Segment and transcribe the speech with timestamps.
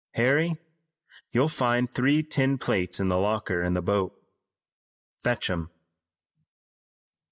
[0.15, 0.57] Harry,
[1.31, 4.19] you'll find three tin plates in the locker in the boat.
[5.23, 5.69] Fetch 'em."